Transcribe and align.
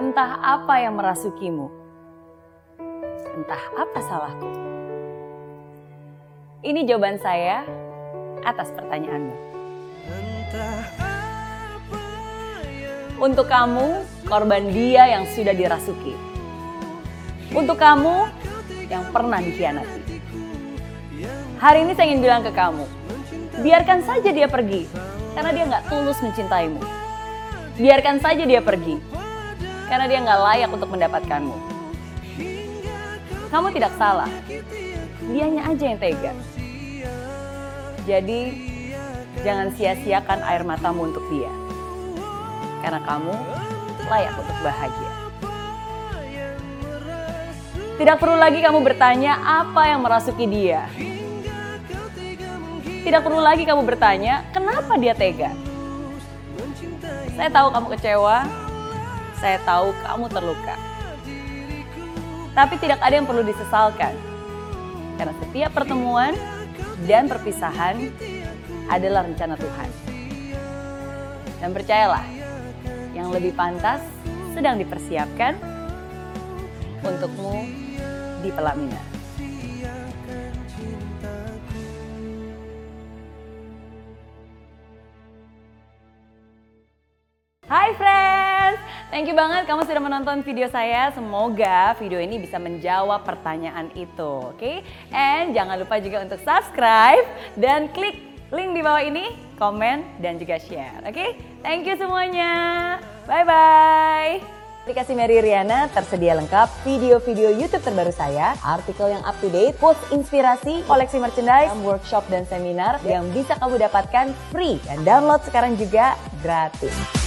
Entah 0.00 0.40
apa 0.40 0.80
yang 0.80 0.96
merasukimu. 0.96 1.68
Entah 3.36 3.62
apa 3.76 4.00
salahku. 4.00 4.48
Ini 6.64 6.88
jawaban 6.88 7.20
saya 7.20 7.68
atas 8.40 8.72
pertanyaanmu. 8.72 9.36
Untuk 13.20 13.44
kamu, 13.44 14.00
korban 14.24 14.72
dia 14.72 15.04
yang 15.04 15.28
sudah 15.36 15.52
dirasuki. 15.52 16.16
Untuk 17.52 17.76
kamu 17.76 18.24
yang 18.88 19.04
pernah 19.12 19.36
dikhianati. 19.44 20.16
Hari 21.60 21.84
ini 21.84 21.92
saya 21.92 22.08
ingin 22.08 22.24
bilang 22.24 22.40
ke 22.40 22.56
kamu, 22.56 22.88
biarkan 23.60 24.00
saja 24.08 24.32
dia 24.32 24.48
pergi, 24.48 24.88
karena 25.36 25.52
dia 25.52 25.64
nggak 25.68 25.92
tulus 25.92 26.16
mencintaimu. 26.24 26.80
Biarkan 27.76 28.16
saja 28.24 28.48
dia 28.48 28.64
pergi, 28.64 29.19
karena 29.90 30.06
dia 30.06 30.22
nggak 30.22 30.40
layak 30.46 30.70
untuk 30.70 30.88
mendapatkanmu. 30.94 31.56
Kamu 33.50 33.74
tidak 33.74 33.90
salah, 33.98 34.30
dianya 35.26 35.66
aja 35.66 35.84
yang 35.90 35.98
tega. 35.98 36.32
Jadi, 38.06 38.40
jangan 39.42 39.74
sia-siakan 39.74 40.46
air 40.46 40.62
matamu 40.62 41.10
untuk 41.10 41.26
dia. 41.34 41.50
Karena 42.86 43.02
kamu 43.02 43.34
layak 44.06 44.34
untuk 44.38 44.56
bahagia. 44.62 45.10
Tidak 48.00 48.16
perlu 48.16 48.38
lagi 48.38 48.64
kamu 48.64 48.80
bertanya 48.80 49.36
apa 49.42 49.90
yang 49.90 50.00
merasuki 50.00 50.46
dia. 50.48 50.86
Tidak 53.04 53.20
perlu 53.20 53.42
lagi 53.42 53.66
kamu 53.66 53.82
bertanya 53.84 54.46
kenapa 54.54 54.94
dia 54.96 55.12
tega. 55.12 55.52
Saya 57.36 57.50
tahu 57.52 57.68
kamu 57.74 57.86
kecewa, 57.98 58.36
saya 59.40 59.56
tahu 59.64 59.96
kamu 60.04 60.28
terluka. 60.28 60.76
Tapi 62.52 62.74
tidak 62.76 63.00
ada 63.00 63.14
yang 63.16 63.24
perlu 63.24 63.40
disesalkan. 63.40 64.12
Karena 65.16 65.34
setiap 65.40 65.72
pertemuan 65.72 66.36
dan 67.08 67.24
perpisahan 67.24 68.12
adalah 68.92 69.24
rencana 69.24 69.56
Tuhan. 69.56 69.88
Dan 71.60 71.72
percayalah, 71.72 72.24
yang 73.16 73.32
lebih 73.32 73.56
pantas 73.56 74.04
sedang 74.52 74.76
dipersiapkan 74.76 75.56
untukmu 77.00 77.64
di 78.44 78.50
pelaminan. 78.52 79.04
Hai 87.70 87.94
friends, 87.94 88.09
thank 89.10 89.26
you 89.26 89.36
banget 89.36 89.66
kamu 89.66 89.82
sudah 89.84 90.02
menonton 90.02 90.40
video 90.46 90.70
saya. 90.70 91.10
Semoga 91.12 91.98
video 91.98 92.22
ini 92.22 92.38
bisa 92.38 92.56
menjawab 92.56 93.26
pertanyaan 93.26 93.90
itu, 93.98 94.54
oke? 94.54 94.56
Okay? 94.56 94.86
And 95.10 95.52
jangan 95.52 95.82
lupa 95.82 95.98
juga 95.98 96.22
untuk 96.24 96.40
subscribe 96.40 97.26
dan 97.58 97.90
klik 97.90 98.16
link 98.54 98.72
di 98.72 98.82
bawah 98.82 99.02
ini, 99.02 99.34
komen 99.58 100.22
dan 100.22 100.38
juga 100.38 100.56
share, 100.62 101.02
oke? 101.04 101.12
Okay? 101.12 101.28
Thank 101.60 101.90
you 101.90 101.98
semuanya, 101.98 102.52
bye 103.26 103.44
bye. 103.44 104.40
Aplikasi 104.80 105.12
Mary 105.12 105.38
Riana 105.44 105.92
tersedia 105.92 106.32
lengkap 106.34 106.66
video-video 106.88 107.52
YouTube 107.52 107.84
terbaru 107.84 108.10
saya, 108.10 108.56
artikel 108.64 109.12
yang 109.12 109.20
up 109.28 109.36
to 109.38 109.52
date, 109.52 109.76
quotes 109.76 110.00
inspirasi, 110.08 110.82
koleksi 110.88 111.20
merchandise, 111.20 111.70
workshop 111.84 112.24
dan 112.32 112.48
seminar 112.48 112.96
yang 113.04 113.28
bisa 113.30 113.54
kamu 113.60 113.76
dapatkan 113.76 114.32
free 114.48 114.80
dan 114.88 115.04
download 115.04 115.44
sekarang 115.44 115.76
juga 115.76 116.16
gratis. 116.40 117.19